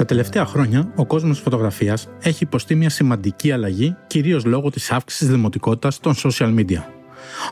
Τα 0.00 0.06
τελευταία 0.06 0.46
χρόνια, 0.46 0.92
ο 0.96 1.06
κόσμος 1.06 1.36
τη 1.36 1.42
φωτογραφίας 1.42 2.08
έχει 2.20 2.42
υποστεί 2.42 2.74
μια 2.74 2.90
σημαντική 2.90 3.52
αλλαγή, 3.52 3.96
κυρίως 4.06 4.44
λόγω 4.44 4.70
της 4.70 4.90
αύξησης 4.90 5.26
τη 5.26 5.32
δημοτικότητας 5.32 6.00
των 6.00 6.14
social 6.14 6.54
media. 6.58 6.82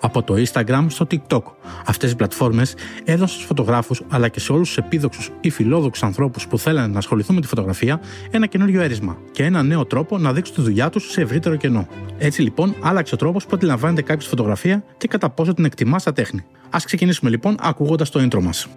Από 0.01 0.23
το 0.23 0.35
Instagram 0.35 0.87
στο 0.89 1.07
TikTok. 1.11 1.43
Αυτές 1.87 2.11
οι 2.11 2.17
πλατφόρμες 2.17 2.75
έδωσαν 3.05 3.29
στους 3.29 3.45
φωτογράφους 3.45 4.03
αλλά 4.09 4.29
και 4.29 4.41
σε 4.41 4.53
όλους 4.53 4.69
τους 4.69 4.77
επίδοξους 4.77 5.31
ή 5.41 5.51
φιλόδοξους 5.51 6.03
ανθρώπους 6.03 6.47
που 6.47 6.59
θέλανε 6.59 6.93
να 6.93 6.99
ασχοληθούν 6.99 7.35
με 7.35 7.41
τη 7.41 7.47
φωτογραφία 7.47 8.01
ένα 8.31 8.47
καινούριο 8.47 8.81
έρισμα 8.81 9.19
και 9.33 9.45
ένα 9.45 9.63
νέο 9.63 9.85
τρόπο 9.85 10.19
να 10.19 10.33
δείξουν 10.33 10.55
τη 10.55 10.63
δουλειά 10.63 10.91
τους 10.91 11.11
σε 11.11 11.21
ευρύτερο 11.21 11.57
κενό. 11.57 11.89
Έτσι 12.19 12.43
λοιπόν, 12.43 12.75
άλλαξε 12.81 13.15
ο 13.15 13.17
τρόπος 13.17 13.45
που 13.47 13.51
αντιλαμβάνεται 13.55 14.03
κάποιος 14.03 14.25
τη 14.25 14.31
φωτογραφία 14.31 14.85
και 14.97 15.09
κατά 15.09 15.31
πόσο 15.31 15.55
την 15.55 15.65
εκτιμά 15.65 15.99
στα 15.99 16.13
τέχνη. 16.13 16.45
Α 16.71 16.79
ξεκινήσουμε 16.85 17.31
λοιπόν 17.31 17.57
ακούγοντας 17.61 18.11
το 18.11 18.21
intro 18.23 18.41
μας. 18.43 18.69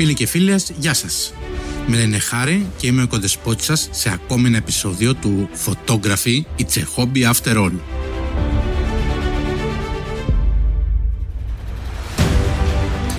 Φίλοι 0.00 0.14
και 0.14 0.26
φίλες, 0.26 0.72
γεια 0.78 0.94
σας. 0.94 1.34
Με 1.86 1.96
λένε 1.96 2.18
Χάρη 2.18 2.66
και 2.76 2.86
είμαι 2.86 3.02
ο 3.02 3.06
κοντεσπότης 3.06 3.64
σας 3.64 3.88
σε 3.90 4.10
ακόμη 4.12 4.46
ένα 4.46 4.56
επεισόδιο 4.56 5.14
του 5.14 5.48
Photography 5.66 6.42
It's 6.58 6.78
a 6.78 6.84
Hobby 6.96 7.30
After 7.32 7.56
All. 7.56 7.72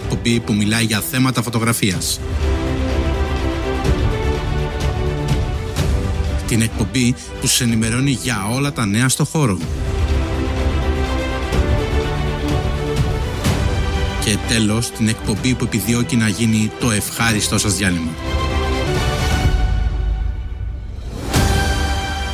Εκπομπή 0.04 0.40
που 0.40 0.54
μιλάει 0.54 0.84
για 0.84 1.00
θέματα 1.00 1.42
φωτογραφίας. 1.42 2.20
Την 6.48 6.62
εκπομπή 6.62 7.16
που 7.42 7.48
σας 7.48 7.62
ενημερώνει 7.62 8.12
για 8.12 8.48
όλα 8.54 8.74
τα 8.74 8.86
νέα 8.86 9.10
στο 9.10 9.26
χώρο. 9.26 9.58
Και 14.32 14.38
τέλος 14.48 14.92
την 14.92 15.08
εκπομπή 15.08 15.56
που 15.56 15.64
επιδιώκει 15.64 16.16
να 16.16 16.28
γίνει 16.28 16.72
το 16.80 16.92
ευχάριστό 16.92 17.58
σας 17.58 17.76
διάλειμμα. 17.76 18.12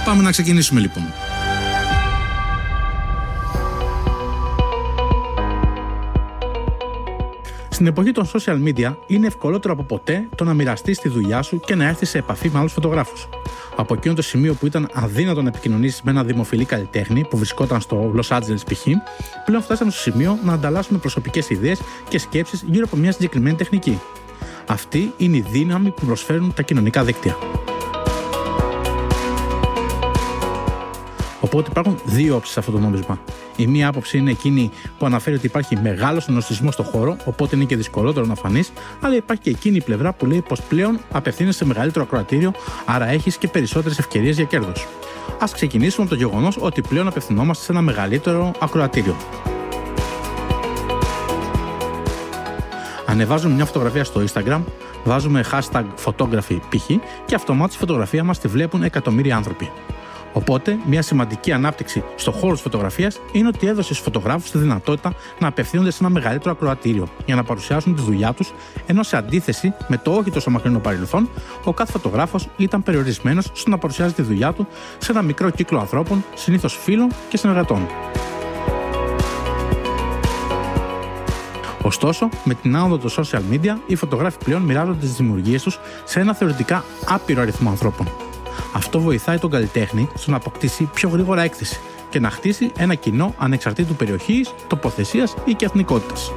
Πάμε 0.06 0.24
να 0.24 0.32
ξεκινήσουμε 0.32 0.80
λοιπόν. 0.80 1.04
Στην 7.70 7.88
εποχή 7.88 8.12
των 8.12 8.28
social 8.28 8.64
media 8.68 8.96
είναι 9.08 9.28
ευκολότερο 9.28 9.74
από 9.74 9.84
ποτέ 9.84 10.28
το 10.36 10.44
να 10.44 10.54
μοιραστείς 10.54 11.00
τη 11.00 11.10
δουλειά 11.10 11.42
σου 11.42 11.60
και 11.60 11.76
να 11.76 11.88
έρθεις 11.88 12.10
σε 12.10 12.18
επαφή 12.18 12.50
με 12.50 12.60
άλλους 12.60 12.74
φωτογράφους. 12.74 13.30
Από 13.80 13.94
εκείνο 13.94 14.14
το 14.14 14.22
σημείο 14.22 14.54
που 14.54 14.66
ήταν 14.66 14.90
αδύνατο 14.94 15.42
να 15.42 15.48
επικοινωνήσεις 15.48 16.02
με 16.02 16.12
ένα 16.12 16.24
δημοφιλή 16.24 16.66
καλλιτέχνη 16.66 17.26
που 17.30 17.38
βρισκόταν 17.38 17.82
στο 17.82 18.14
Los 18.16 18.38
Angeles 18.38 18.66
π.χ., 18.72 18.84
πλέον 19.46 19.62
φτάσαμε 19.62 19.92
στο 19.92 20.00
σημείο 20.00 20.40
να 20.44 20.54
ανταλλάσσουμε 20.54 21.00
προσωπικές 21.00 21.50
ιδέες 21.50 21.80
και 22.10 22.20
σκέψεις 22.20 22.64
γύρω 22.68 22.86
από 22.88 22.96
μια 22.96 23.12
συγκεκριμένη 23.12 23.56
τεχνική. 23.56 24.00
Αυτή 24.68 25.14
είναι 25.18 25.38
η 25.38 25.46
δύναμη 25.50 25.90
που 25.90 26.06
προσφέρουν 26.06 26.54
τα 26.54 26.62
κοινωνικά 26.62 27.04
δίκτυα. 27.04 27.38
Οπότε 31.58 31.72
υπάρχουν 31.72 32.00
δύο 32.06 32.36
όψεις 32.36 32.54
σε 32.54 32.60
αυτό 32.60 32.72
το 32.72 32.80
νόμισμα. 32.80 33.20
Η 33.56 33.68
μία 33.68 33.88
άποψη 33.88 34.18
είναι 34.18 34.32
εκείνη 34.32 34.72
που 34.98 35.06
αναφέρει 35.06 35.36
ότι 35.36 35.46
υπάρχει 35.46 35.78
μεγάλος 35.82 36.24
συνοστισμό 36.24 36.72
στο 36.72 36.84
χώρο, 36.84 37.18
οπότε 37.26 37.56
είναι 37.56 37.66
και 37.66 37.76
δυσκολότερο 37.76 38.26
να 38.26 38.36
φανείς, 38.36 38.72
αλλά 39.02 39.16
υπάρχει 39.16 39.44
και 39.44 39.50
εκείνη 39.50 39.76
η 39.76 39.82
πλευρά 39.82 40.14
που 40.14 40.26
λέει 40.26 40.42
πως 40.48 40.62
πλέον 40.62 41.00
απευθύνεσαι 41.12 41.58
σε 41.58 41.66
μεγαλύτερο 41.66 42.06
ακροατήριο, 42.06 42.52
άρα 42.86 43.08
έχεις 43.08 43.38
και 43.38 43.48
περισσότερες 43.48 44.00
ευκαιρίες 44.00 44.36
για 44.36 44.46
κέρδος. 44.46 44.88
Α 45.40 45.46
ξεκινήσουμε 45.54 46.06
από 46.06 46.16
το 46.16 46.22
γεγονός 46.22 46.58
ότι 46.60 46.82
πλέον 46.82 47.08
απευθυνόμαστε 47.08 47.64
σε 47.64 47.72
ένα 47.72 47.82
μεγαλύτερο 47.82 48.52
ακροατήριο. 48.60 49.16
Ανεβάζουμε 53.06 53.54
μια 53.54 53.66
φωτογραφία 53.66 54.04
στο 54.04 54.24
Instagram, 54.34 54.62
βάζουμε 55.04 55.46
hashtag 55.52 55.84
photography 56.06 56.60
π.χ. 56.70 56.86
και 57.26 57.36
αυτομάτως 57.36 57.76
η 57.76 57.78
φωτογραφία 57.80 58.24
μας 58.24 58.40
τη 58.40 58.48
βλέπουν 58.48 58.84
εκατομμύρια 58.84 59.36
άνθρωποι. 59.36 59.72
Οπότε, 60.38 60.78
μια 60.86 61.02
σημαντική 61.02 61.52
ανάπτυξη 61.52 62.04
στο 62.16 62.32
χώρο 62.32 62.54
της 62.54 62.62
φωτογραφίας 62.62 63.20
είναι 63.32 63.48
ότι 63.48 63.68
έδωσες 63.68 63.96
στου 63.96 64.04
φωτογράφους 64.04 64.52
τη 64.52 64.58
δυνατότητα 64.58 65.14
να 65.40 65.48
απευθύνονται 65.48 65.92
σε 65.92 65.98
ένα 66.02 66.10
μεγαλύτερο 66.10 66.52
ακροατήριο 66.52 67.08
για 67.26 67.36
να 67.36 67.44
παρουσιάσουν 67.44 67.96
τη 67.96 68.02
δουλειά 68.02 68.34
τους, 68.34 68.54
ενώ 68.86 69.04
σε 69.04 69.18
αντίθεση 69.18 69.74
με 69.88 69.98
το 69.98 70.12
όχι 70.12 70.32
τόσο 70.32 70.50
μακρινό 70.50 70.80
παρελθόν, 70.80 71.30
ο 71.64 71.74
κάθε 71.74 71.92
φωτογράφος 71.92 72.48
ήταν 72.58 72.84
περιορισμένος 72.84 73.50
στο 73.54 73.70
να 73.70 73.78
παρουσιάζει 73.78 74.14
τη 74.14 74.22
δουλειά 74.22 74.54
του 74.54 74.68
σε 74.98 75.12
ένα 75.12 75.22
μικρό 75.22 75.50
κύκλο 75.50 75.80
ανθρώπων, 75.80 76.24
συνήθως 76.36 76.78
φίλων 76.84 77.12
και 77.30 77.38
συνεργατών. 77.38 77.88
Ωστόσο, 81.82 82.30
με 82.44 82.54
την 82.54 82.76
άνοδο 82.76 82.98
των 82.98 83.26
social 83.26 83.42
media, 83.52 83.76
οι 83.88 83.96
φωτογράφοι 83.96 84.38
πλέον 84.44 84.62
μοιράζονται 84.62 85.00
τις 85.00 85.14
δημιουργίες 85.14 85.64
τους 85.64 85.80
σε 86.04 86.20
ένα 86.20 86.34
θεωρητικά 86.34 86.84
άπειρο 87.06 87.42
αριθμό 87.42 87.70
ανθρώπων. 87.70 88.08
Αυτό 88.74 89.00
βοηθάει 89.00 89.38
τον 89.38 89.50
καλλιτέχνη 89.50 90.10
στο 90.14 90.32
να 90.32 90.38
αποκτήσει 90.38 90.90
πιο 90.94 91.10
γρήγορα 91.10 91.42
έκθεση 91.42 91.80
και 92.10 92.20
να 92.20 92.30
χτίσει 92.30 92.72
ένα 92.78 92.96
κοινό 92.96 93.34
ανεξαρτήτου 93.38 93.96
περιοχής, 93.96 94.54
τοποθεσίας 94.68 95.36
ή 95.46 95.54
και 95.54 95.66
εθνικότητας. 95.66 96.32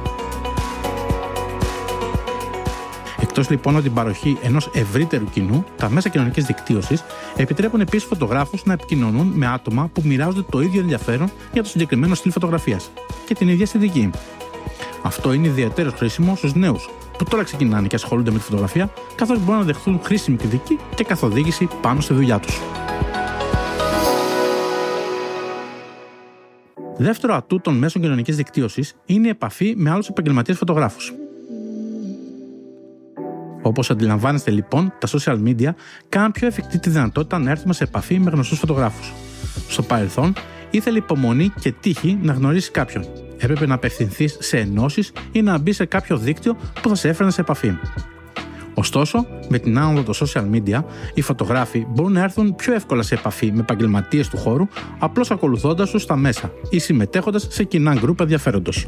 Εκτός 3.21 3.49
λοιπόν 3.49 3.73
από 3.73 3.83
την 3.83 3.93
παροχή 3.93 4.37
ενός 4.41 4.69
ευρύτερου 4.73 5.29
κοινού, 5.29 5.65
τα 5.77 5.89
μέσα 5.89 6.09
κοινωνικής 6.09 6.45
δικτύωσης 6.45 7.03
επιτρέπουν 7.35 7.81
επίσης 7.81 8.07
φωτογράφους 8.07 8.65
να 8.65 8.73
επικοινωνούν 8.73 9.27
με 9.27 9.47
άτομα 9.47 9.89
που 9.93 10.01
μοιράζονται 10.05 10.45
το 10.49 10.61
ίδιο 10.61 10.81
ενδιαφέρον 10.81 11.31
για 11.53 11.63
το 11.63 11.69
συγκεκριμένο 11.69 12.15
στυλ 12.15 12.31
φωτογραφίας 12.31 12.91
και 13.25 13.33
την 13.33 13.47
ίδια 13.47 13.63
αισθητική. 13.63 14.09
Αυτό 15.01 15.33
είναι 15.33 15.47
ιδιαίτερος 15.47 15.93
χρήσιμο 15.93 16.35
στους 16.35 16.53
νέους 16.53 16.89
που 17.23 17.29
τώρα 17.29 17.43
ξεκινάνε 17.43 17.87
και 17.87 17.95
ασχολούνται 17.95 18.31
με 18.31 18.37
τη 18.37 18.43
φωτογραφία, 18.43 18.93
καθώς 19.15 19.39
μπορούν 19.39 19.59
να 19.59 19.65
δεχθούν 19.65 19.99
χρήσιμη 20.03 20.37
κριτική 20.37 20.79
και 20.95 21.03
καθοδήγηση 21.03 21.67
πάνω 21.81 22.01
στη 22.01 22.13
δουλειά 22.13 22.39
τους. 22.39 22.61
Δεύτερο 26.97 27.35
ατού 27.35 27.61
των 27.61 27.77
μέσων 27.77 28.01
κοινωνικής 28.01 28.35
δικτύωσης 28.35 28.95
είναι 29.05 29.27
η 29.27 29.29
επαφή 29.29 29.73
με 29.77 29.89
άλλους 29.89 30.07
επαγγελματίες 30.07 30.57
φωτογράφους. 30.57 31.13
Όπως 33.61 33.89
αντιλαμβάνεστε 33.89 34.51
λοιπόν, 34.51 34.93
τα 34.99 35.07
social 35.07 35.37
media 35.47 35.69
κάνουν 36.09 36.31
πιο 36.31 36.47
εφικτή 36.47 36.79
τη 36.79 36.89
δυνατότητα 36.89 37.39
να 37.39 37.51
έρθουμε 37.51 37.73
σε 37.73 37.83
επαφή 37.83 38.19
με 38.19 38.31
γνωστούς 38.31 38.59
φωτογράφους. 38.59 39.13
Στο 39.67 39.81
παρελθόν, 39.81 40.33
ήθελε 40.71 40.97
υπομονή 40.97 41.53
και 41.59 41.71
τύχη 41.71 42.19
να 42.21 42.33
γνωρίσει 42.33 42.71
κάποιον, 42.71 43.05
έπρεπε 43.41 43.65
να 43.65 43.73
απευθυνθείς 43.73 44.37
σε 44.39 44.57
ενώσεις 44.57 45.11
ή 45.31 45.41
να 45.41 45.57
μπεις 45.57 45.75
σε 45.75 45.85
κάποιο 45.85 46.17
δίκτυο 46.17 46.57
που 46.81 46.89
θα 46.89 46.95
σε 46.95 47.09
έφερνε 47.09 47.31
σε 47.31 47.41
επαφή. 47.41 47.73
Ωστόσο, 48.73 49.25
με 49.49 49.59
την 49.59 49.79
άνοδο 49.79 50.13
των 50.13 50.27
social 50.27 50.55
media, 50.55 50.83
οι 51.13 51.21
φωτογράφοι 51.21 51.85
μπορούν 51.89 52.11
να 52.11 52.23
έρθουν 52.23 52.55
πιο 52.55 52.73
εύκολα 52.73 53.01
σε 53.01 53.15
επαφή 53.15 53.51
με 53.51 53.59
επαγγελματίες 53.59 54.27
του 54.27 54.37
χώρου, 54.37 54.67
απλώς 54.99 55.31
ακολουθώντας 55.31 55.89
τους 55.89 56.01
στα 56.01 56.15
μέσα 56.15 56.51
ή 56.69 56.79
συμμετέχοντας 56.79 57.47
σε 57.49 57.63
κοινά 57.63 57.93
γκρουπ 57.93 58.19
ενδιαφέροντος. 58.21 58.87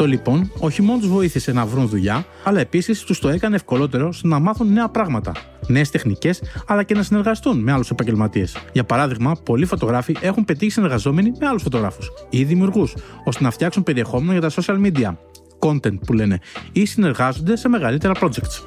Αυτό 0.00 0.12
λοιπόν 0.12 0.50
όχι 0.58 0.82
μόνο 0.82 0.98
τους 0.98 1.08
βοήθησε 1.08 1.52
να 1.52 1.66
βρουν 1.66 1.88
δουλειά, 1.88 2.24
αλλά 2.44 2.60
επίσης 2.60 3.02
τους 3.02 3.18
το 3.18 3.28
έκανε 3.28 3.56
ευκολότερο 3.56 4.12
στο 4.12 4.28
να 4.28 4.38
μάθουν 4.38 4.72
νέα 4.72 4.88
πράγματα, 4.88 5.32
νέες 5.66 5.90
τεχνικές, 5.90 6.42
αλλά 6.66 6.82
και 6.82 6.94
να 6.94 7.02
συνεργαστούν 7.02 7.58
με 7.58 7.72
άλλους 7.72 7.90
επαγγελματίες. 7.90 8.56
Για 8.72 8.84
παράδειγμα, 8.84 9.36
πολλοί 9.44 9.64
φωτογράφοι 9.64 10.16
έχουν 10.20 10.44
πετύχει 10.44 10.70
συνεργαζόμενοι 10.70 11.32
με 11.40 11.46
άλλους 11.46 11.62
φωτογράφους 11.62 12.10
ή 12.30 12.44
δημιουργούς, 12.44 12.94
ώστε 13.24 13.44
να 13.44 13.50
φτιάξουν 13.50 13.82
περιεχόμενο 13.82 14.32
για 14.32 14.40
τα 14.40 14.50
social 14.50 14.86
media, 14.86 15.16
content 15.58 15.98
που 16.06 16.12
λένε, 16.12 16.38
ή 16.72 16.84
συνεργάζονται 16.84 17.56
σε 17.56 17.68
μεγαλύτερα 17.68 18.14
projects. 18.20 18.64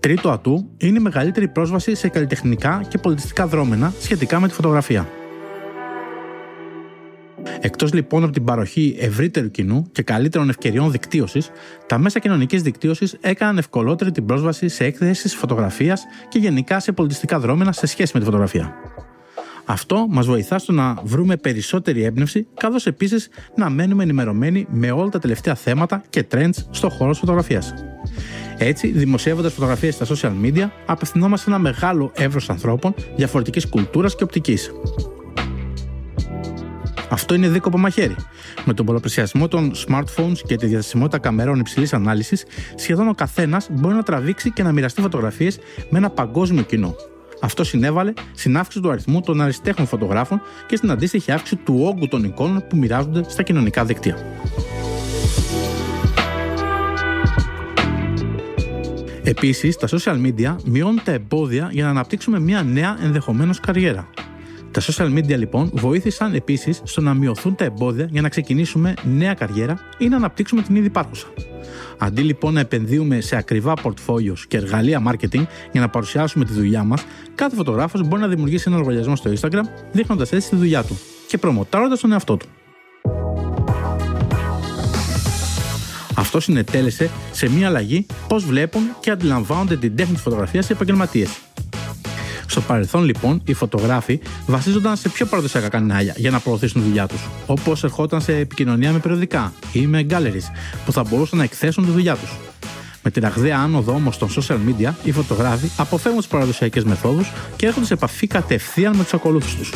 Τρίτο 0.00 0.30
ατού 0.30 0.70
είναι 0.76 0.98
η 0.98 1.02
μεγαλύτερη 1.02 1.48
πρόσβαση 1.48 1.94
σε 1.94 2.08
καλλιτεχνικά 2.08 2.84
και 2.88 2.98
πολιτιστικά 2.98 3.46
δρόμενα 3.46 3.92
σχετικά 4.00 4.40
με 4.40 4.48
τη 4.48 4.54
φωτογραφία. 4.54 5.08
Εκτός 7.64 7.92
λοιπόν 7.92 8.22
από 8.22 8.32
την 8.32 8.44
παροχή 8.44 8.96
ευρύτερου 8.98 9.50
κοινού 9.50 9.86
και 9.92 10.02
καλύτερων 10.02 10.48
ευκαιριών 10.48 10.90
δικτύωσης, 10.90 11.50
τα 11.86 11.98
μέσα 11.98 12.18
κοινωνικής 12.18 12.62
δικτύωσης 12.62 13.16
έκαναν 13.20 13.58
ευκολότερη 13.58 14.10
την 14.10 14.26
πρόσβαση 14.26 14.68
σε 14.68 14.84
έκθεση 14.84 15.28
φωτογραφίας 15.28 16.04
και 16.28 16.38
γενικά 16.38 16.80
σε 16.80 16.92
πολιτιστικά 16.92 17.38
δρόμενα 17.38 17.72
σε 17.72 17.86
σχέση 17.86 18.10
με 18.14 18.18
τη 18.18 18.24
φωτογραφία. 18.24 18.74
Αυτό 19.64 20.06
μας 20.08 20.26
βοηθά 20.26 20.58
στο 20.58 20.72
να 20.72 20.94
βρούμε 21.04 21.36
περισσότερη 21.36 22.02
έμπνευση, 22.02 22.46
καθώς 22.54 22.86
επίσης 22.86 23.28
να 23.56 23.70
μένουμε 23.70 24.02
ενημερωμένοι 24.02 24.66
με 24.70 24.90
όλα 24.90 25.08
τα 25.08 25.18
τελευταία 25.18 25.54
θέματα 25.54 26.02
και 26.10 26.24
trends 26.32 26.56
στον 26.70 26.90
χώρο 26.90 27.10
της 27.10 27.18
φωτογραφίας. 27.18 27.74
Έτσι, 28.58 28.88
δημοσιεύοντας 28.88 29.52
φωτογραφίες 29.52 29.94
στα 29.94 30.06
social 30.06 30.32
media, 30.44 30.68
απευθυνόμαστε 30.86 31.50
σε 31.50 31.50
ένα 31.50 31.58
μεγάλο 31.58 32.12
εύρος 32.14 32.50
ανθρώπων 32.50 32.94
διαφορετικής 33.16 33.68
κουλτούρας 33.68 34.16
και 34.16 34.24
οπτικής. 34.24 34.70
Αυτό 37.12 37.34
είναι 37.34 37.48
δίκοπο 37.48 37.78
μαχαίρι. 37.78 38.16
Με 38.64 38.74
τον 38.74 38.86
πολλαπλασιασμό 38.86 39.48
των 39.48 39.72
smartphones 39.74 40.38
και 40.46 40.56
τη 40.56 40.66
διαθεσιμότητα 40.66 41.18
καμερών 41.18 41.58
υψηλής 41.58 41.92
ανάλυσης, 41.92 42.44
σχεδόν 42.74 43.08
ο 43.08 43.14
καθένας 43.14 43.68
μπορεί 43.70 43.94
να 43.94 44.02
τραβήξει 44.02 44.50
και 44.50 44.62
να 44.62 44.72
μοιραστεί 44.72 45.00
φωτογραφίες 45.00 45.58
με 45.90 45.98
ένα 45.98 46.10
παγκόσμιο 46.10 46.62
κοινό. 46.62 46.94
Αυτό 47.40 47.64
συνέβαλε 47.64 48.12
στην 48.34 48.56
αύξηση 48.56 48.82
του 48.82 48.90
αριθμού 48.90 49.20
των 49.20 49.40
αριστέχνων 49.40 49.86
φωτογράφων 49.86 50.40
και 50.66 50.76
στην 50.76 50.90
αντίστοιχη 50.90 51.32
αύξηση 51.32 51.56
του 51.56 51.82
όγκου 51.82 52.08
των 52.08 52.24
εικόνων 52.24 52.64
που 52.68 52.76
μοιράζονται 52.76 53.22
στα 53.28 53.42
κοινωνικά 53.42 53.84
δίκτυα. 53.84 54.16
Επίσης, 59.22 59.76
τα 59.76 59.88
social 59.88 60.26
media 60.26 60.56
μειώνουν 60.64 61.00
τα 61.04 61.12
εμπόδια 61.12 61.68
για 61.72 61.84
να 61.84 61.90
αναπτύξουμε 61.90 62.40
μια 62.40 62.62
νέα 62.62 62.98
ενδεχομένως 63.02 63.60
καριέρα. 63.60 64.08
Τα 64.72 64.80
social 64.80 65.18
media 65.18 65.36
λοιπόν 65.36 65.70
βοήθησαν 65.74 66.34
επίσης 66.34 66.80
στο 66.84 67.00
να 67.00 67.14
μειωθούν 67.14 67.54
τα 67.54 67.64
εμπόδια 67.64 68.08
για 68.10 68.20
να 68.20 68.28
ξεκινήσουμε 68.28 68.94
νέα 69.02 69.34
καριέρα 69.34 69.78
ή 69.98 70.08
να 70.08 70.16
αναπτύξουμε 70.16 70.62
την 70.62 70.76
ήδη 70.76 70.86
υπάρχουσα. 70.86 71.26
Αντί 71.98 72.22
λοιπόν 72.22 72.54
να 72.54 72.60
επενδύουμε 72.60 73.20
σε 73.20 73.36
ακριβά 73.36 73.74
portfolios 73.82 74.38
και 74.48 74.56
εργαλεία 74.56 75.02
marketing 75.08 75.44
για 75.72 75.80
να 75.80 75.88
παρουσιάσουμε 75.88 76.44
τη 76.44 76.52
δουλειά 76.52 76.84
μας, 76.84 77.04
κάθε 77.34 77.56
φωτογράφος 77.56 78.08
μπορεί 78.08 78.22
να 78.22 78.28
δημιουργήσει 78.28 78.64
ένα 78.66 78.76
λογαριασμό 78.76 79.16
στο 79.16 79.32
Instagram 79.40 79.64
δείχνοντας 79.92 80.32
έτσι 80.32 80.48
τη 80.48 80.56
δουλειά 80.56 80.84
του 80.84 80.98
και 81.28 81.38
προμοτάροντας 81.38 82.00
τον 82.00 82.12
εαυτό 82.12 82.36
του. 82.36 82.46
Αυτό 86.14 86.40
συνετέλεσε 86.40 87.10
σε 87.32 87.50
μια 87.50 87.66
αλλαγή 87.66 88.06
πώς 88.28 88.44
βλέπουν 88.44 88.82
και 89.00 89.10
αντιλαμβάνονται 89.10 89.76
την 89.76 89.96
τέχνη 89.96 90.14
της 90.14 90.22
φωτογραφίας 90.22 90.68
οι 90.68 90.72
επαγγελματίες. 90.72 91.30
Στο 92.52 92.60
παρελθόν, 92.60 93.04
λοιπόν, 93.04 93.42
οι 93.44 93.54
φωτογράφοι 93.54 94.20
βασίζονταν 94.46 94.96
σε 94.96 95.08
πιο 95.08 95.26
παραδοσιακά 95.26 95.68
κανάλια 95.68 96.14
για 96.16 96.30
να 96.30 96.40
προωθήσουν 96.40 96.82
τη 96.82 96.86
δουλειά 96.88 97.06
τους, 97.06 97.28
όπως 97.46 97.84
ερχόταν 97.84 98.20
σε 98.20 98.36
επικοινωνία 98.36 98.92
με 98.92 98.98
περιοδικά 98.98 99.52
ή 99.72 99.86
με 99.86 100.06
galleries 100.10 100.52
που 100.84 100.92
θα 100.92 101.02
μπορούσαν 101.02 101.38
να 101.38 101.44
εκθέσουν 101.44 101.84
τη 101.84 101.90
δουλειά 101.90 102.16
τους. 102.16 102.30
Με 103.02 103.10
την 103.10 103.22
ραγδαία 103.22 103.58
άνοδο 103.58 103.92
όμως 103.92 104.18
των 104.18 104.28
social 104.30 104.56
media, 104.68 104.92
οι 105.04 105.12
φωτογράφοι 105.12 105.70
αποφεύγουν 105.76 106.20
τις 106.20 106.28
παραδοσιακές 106.28 106.84
μεθόδους 106.84 107.32
και 107.56 107.66
έρχονται 107.66 107.86
σε 107.86 107.94
επαφή 107.94 108.26
κατευθείαν 108.26 108.96
με 108.96 109.02
τους 109.02 109.14
ακολούθους 109.14 109.54
τους. 109.54 109.72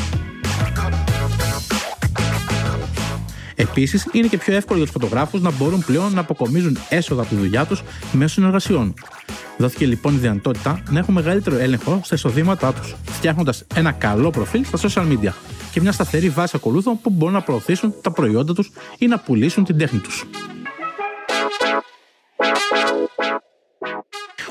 Επίσης, 3.55 4.07
είναι 4.13 4.27
και 4.27 4.39
πιο 4.39 4.55
εύκολο 4.55 4.79
για 4.79 4.87
τους 4.87 5.01
φωτογράφους 5.01 5.41
να 5.41 5.51
μπορούν 5.51 5.85
πλέον 5.85 6.15
να 6.15 6.21
αποκομίζουν 6.21 6.79
έσοδα 6.89 7.21
από 7.21 7.31
τη 7.31 7.37
δουλειά 7.37 7.65
τους 7.65 7.83
μέσω 8.13 8.35
συνεργασιών. 8.35 8.95
Δόθηκε 9.59 9.87
λοιπόν 9.87 10.15
η 10.15 10.17
δυνατότητα 10.17 10.83
να 10.91 10.99
έχουν 10.99 11.15
μεγαλύτερο 11.15 11.57
έλεγχο 11.57 12.01
στα 12.05 12.15
εισοδήματά 12.15 12.73
τους, 12.73 12.97
φτιάχνοντας 13.05 13.65
ένα 13.75 13.93
καλό 13.93 14.31
προφίλ 14.31 14.65
στα 14.65 14.79
social 14.79 15.09
media 15.13 15.33
και 15.73 15.81
μια 15.81 15.93
σταθερή 15.93 16.29
βάση 16.29 16.57
ακολούθων 16.57 17.01
που 17.01 17.11
μπορούν 17.11 17.35
να 17.35 17.41
προωθήσουν 17.41 17.95
τα 18.03 18.11
προϊόντα 18.11 18.53
τους 18.53 18.71
ή 18.99 19.07
να 19.07 19.19
πουλήσουν 19.19 19.65
την 19.65 19.79
τέχνη 19.79 19.99
τους. 19.99 20.25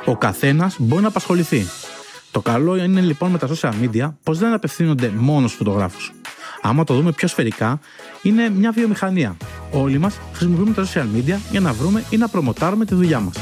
Ο 0.05 0.17
καθένας 0.17 0.75
μπορεί 0.79 1.01
να 1.01 1.07
απασχοληθεί. 1.07 1.65
Το 2.31 2.41
καλό 2.41 2.75
είναι 2.75 3.01
λοιπόν 3.01 3.31
με 3.31 3.37
τα 3.37 3.47
social 3.47 3.73
media 3.81 4.13
πως 4.23 4.37
δεν 4.37 4.53
απευθύνονται 4.53 5.11
μόνο 5.15 5.47
στους 5.47 5.57
φωτογράφους. 5.57 6.13
Άμα 6.61 6.83
το 6.83 6.93
δούμε 6.93 7.11
πιο 7.11 7.27
σφαιρικά, 7.27 7.79
είναι 8.21 8.49
μια 8.49 8.71
βιομηχανία. 8.71 9.37
Όλοι 9.71 9.97
μας 9.97 10.19
χρησιμοποιούμε 10.33 10.73
τα 10.73 10.85
social 10.85 11.17
media 11.17 11.37
για 11.51 11.59
να 11.59 11.73
βρούμε 11.73 12.03
ή 12.09 12.17
να 12.17 12.27
προμοτάρουμε 12.27 12.85
τη 12.85 12.95
δουλειά 12.95 13.19
μας. 13.19 13.35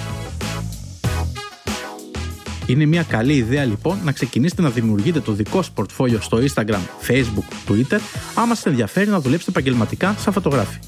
Είναι 2.66 2.86
μια 2.86 3.04
καλή 3.04 3.34
ιδέα 3.34 3.66
λοιπόν 3.66 3.98
να 4.04 4.12
ξεκινήσετε 4.12 4.62
να 4.62 4.70
δημιουργείτε 4.70 5.20
το 5.20 5.32
δικό 5.32 5.62
σας 5.62 5.72
πορτφόλιο 5.72 6.22
στο 6.22 6.38
Instagram, 6.38 6.80
Facebook, 7.08 7.72
Twitter, 7.72 8.00
άμα 8.36 8.56
σας 8.56 8.66
ενδιαφέρει 8.66 9.10
να 9.10 9.20
δουλέψετε 9.20 9.52
επαγγελματικά 9.52 10.16
σαν 10.20 10.34
φωτογράφη. 10.34 10.80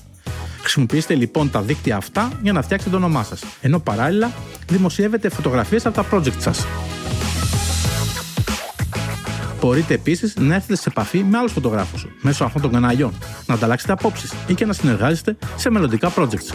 Χρησιμοποιήστε 0.61 1.15
λοιπόν 1.15 1.51
τα 1.51 1.61
δίκτυα 1.61 1.97
αυτά 1.97 2.31
για 2.41 2.53
να 2.53 2.61
φτιάξετε 2.61 2.91
το 2.91 2.97
όνομά 2.97 3.23
σας, 3.23 3.43
ενώ 3.61 3.79
παράλληλα 3.79 4.31
δημοσιεύετε 4.67 5.29
φωτογραφίες 5.29 5.85
από 5.85 5.95
τα 5.95 6.05
project 6.11 6.39
σας. 6.39 6.65
Μπορείτε 9.61 9.93
επίσης 9.93 10.35
να 10.35 10.55
έρθετε 10.55 10.75
σε 10.75 10.89
επαφή 10.89 11.23
με 11.23 11.37
άλλους 11.37 11.51
φωτογράφους 11.51 12.07
μέσω 12.21 12.43
αυτών 12.43 12.61
των 12.61 12.71
καναλιών, 12.71 13.13
να 13.45 13.53
ανταλλάξετε 13.53 13.91
απόψεις 13.91 14.33
ή 14.47 14.53
και 14.53 14.65
να 14.65 14.73
συνεργάζεστε 14.73 15.37
σε 15.55 15.69
μελλοντικά 15.69 16.13
projects. 16.15 16.53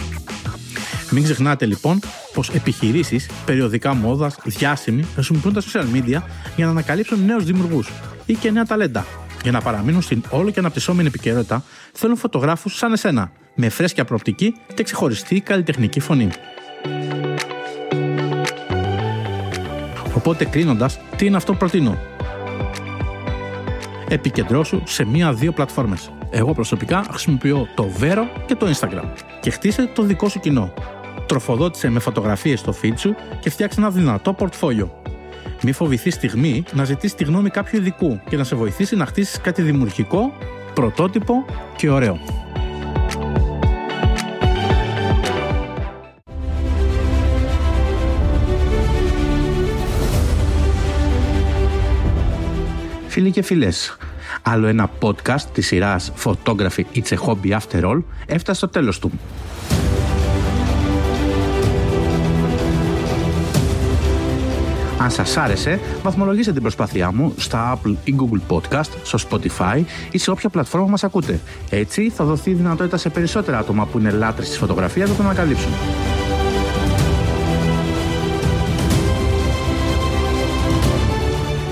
Μην 1.13 1.23
ξεχνάτε 1.23 1.67
λοιπόν 1.67 2.01
πως 2.35 2.49
επιχειρήσεις, 2.49 3.31
περιοδικά 3.45 3.95
μόδας, 3.95 4.37
διάσημοι 4.45 5.03
χρησιμοποιούν 5.15 5.53
τα 5.53 5.61
social 5.61 5.97
media 5.97 6.23
για 6.57 6.65
να 6.65 6.71
ανακαλύψουν 6.71 7.25
νέους 7.25 7.45
δημιουργούς 7.45 7.89
ή 8.27 8.35
και 8.35 8.51
νέα 8.51 8.65
ταλέντα. 8.65 9.07
Για 9.43 9.53
να 9.53 9.61
παραμείνουν 9.61 10.03
στην 10.03 10.23
όλο 10.31 10.51
και 10.51 10.59
αναπτυσσόμενη 10.59 11.09
επικαιρότητα, 11.09 11.65
θέλουν 11.93 12.17
φωτογράφους 12.17 12.77
σαν 12.77 12.93
εσένα, 12.93 13.33
με 13.55 13.69
φρέσκια 13.69 14.05
προοπτική 14.05 14.55
και 14.75 14.83
ξεχωριστή 14.83 15.41
καλλιτεχνική 15.41 16.01
φωνή. 16.01 16.29
Οπότε 20.15 20.45
κλείνοντα, 20.45 20.91
τι 21.17 21.27
είναι 21.27 21.37
αυτό 21.37 21.53
που 21.53 21.59
προτείνω; 21.59 21.99
Επικεντρώσου 24.09 24.83
σε 24.87 25.05
μία-δύο 25.05 25.53
πλατφόρμες. 25.53 26.11
Εγώ 26.31 26.55
προσωπικά 26.55 27.05
χρησιμοποιώ 27.11 27.69
το 27.75 27.91
Vero 28.01 28.23
και 28.47 28.55
το 28.55 28.67
Instagram 28.67 29.05
και 29.41 29.51
χτίσε 29.51 29.91
το 29.95 30.03
δικό 30.03 30.29
σου 30.29 30.41
κοινό. 30.41 30.73
Τροφοδότησε 31.31 31.89
με 31.89 32.01
φωτογραφίες 32.01 32.61
στο 32.61 32.75
feed 32.83 32.93
σου 32.97 33.15
και 33.41 33.51
φτιάξε 33.51 33.81
ένα 33.81 33.91
δυνατό 33.91 34.33
πορτφόλιο. 34.33 35.03
Μη 35.63 35.73
φοβηθείς 35.73 36.15
στιγμή 36.15 36.65
να 36.73 36.85
ζητήσει 36.85 37.17
τη 37.17 37.25
γνώμη 37.25 37.51
κάποιου 37.51 37.79
ειδικού 37.79 38.21
και 38.29 38.37
να 38.37 38.45
σε 38.45 38.57
βοηθήσει 38.57 38.97
να 38.97 39.07
χτίσεις 39.07 39.41
κάτι 39.41 39.63
δημιουργικό, 39.63 40.33
πρωτότυπο 40.75 41.45
και 41.77 41.91
ωραίο. 41.91 42.19
Φίλοι 53.09 53.31
και 53.31 53.43
φίλες, 53.43 53.97
άλλο 54.43 54.67
ένα 54.67 54.91
podcast 55.01 55.43
της 55.53 55.67
σειράς 55.67 56.13
Photography 56.25 56.85
It's 56.95 57.09
a 57.09 57.17
Hobby 57.27 57.59
After 57.59 57.83
All 57.83 58.03
έφτασε 58.27 58.59
στο 58.59 58.69
τέλος 58.69 58.99
του. 58.99 59.11
Αν 65.01 65.11
σας 65.11 65.37
άρεσε, 65.37 65.81
βαθμολογήστε 66.03 66.53
την 66.53 66.63
προσπάθειά 66.63 67.13
μου 67.13 67.35
στα 67.37 67.79
Apple 67.79 67.95
ή 68.05 68.15
Google 68.19 68.57
Podcast, 68.57 68.91
στο 69.03 69.19
Spotify 69.31 69.83
ή 70.11 70.19
σε 70.19 70.31
όποια 70.31 70.49
πλατφόρμα 70.49 70.87
μας 70.87 71.05
ακούτε. 71.05 71.41
Έτσι 71.71 72.11
θα 72.11 72.25
δοθεί 72.25 72.53
δυνατότητα 72.53 72.97
σε 72.97 73.09
περισσότερα 73.09 73.59
άτομα 73.59 73.87
που 73.87 73.99
είναι 73.99 74.11
λάτρες 74.11 74.49
της 74.49 74.59
φωτογραφίας 74.59 75.09
να 75.09 75.15
τον 75.15 75.25
ανακαλύψουν. 75.25 75.71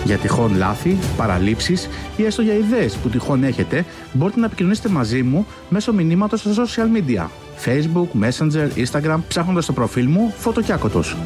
Για 0.04 0.16
τυχόν 0.16 0.56
λάθη, 0.56 0.98
παραλήψεις 1.16 1.88
ή 2.16 2.24
έστω 2.24 2.42
για 2.42 2.54
ιδέες 2.54 2.96
που 2.96 3.08
τυχόν 3.08 3.44
έχετε, 3.44 3.84
μπορείτε 4.12 4.40
να 4.40 4.46
επικοινωνήσετε 4.46 4.88
μαζί 4.88 5.22
μου 5.22 5.46
μέσω 5.68 5.92
μηνύματος 5.92 6.40
στα 6.40 6.50
social 6.54 6.96
media. 6.96 7.26
Facebook, 7.64 8.08
Messenger, 8.24 8.68
Instagram, 8.76 9.18
ψάχνοντας 9.28 9.66
το 9.66 9.72
προφίλ 9.72 10.08
μου 10.08 10.32
Φωτοκιάκοτος. 10.36 11.16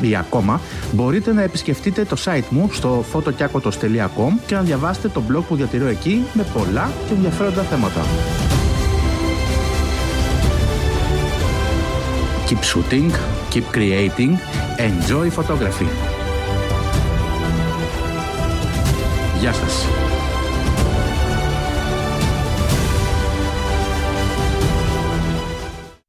Ή 0.00 0.16
ακόμα, 0.16 0.60
μπορείτε 0.92 1.32
να 1.32 1.42
επισκεφτείτε 1.42 2.04
το 2.04 2.16
site 2.24 2.48
μου 2.48 2.70
στο 2.72 3.04
fotokiakotos.com 3.12 4.32
και 4.46 4.54
να 4.54 4.60
διαβάσετε 4.60 5.08
το 5.08 5.22
blog 5.30 5.42
που 5.48 5.56
διατηρώ 5.56 5.86
εκεί 5.86 6.24
με 6.32 6.46
πολλά 6.54 6.90
και 7.08 7.14
ενδιαφέροντα 7.14 7.62
θέματα. 7.62 8.04
Keep 12.48 12.62
shooting, 12.72 13.10
keep 13.52 13.64
creating, 13.76 14.32
enjoy 14.78 15.30
photography. 15.36 15.88
Γεια 19.40 19.52
σας. 19.52 20.05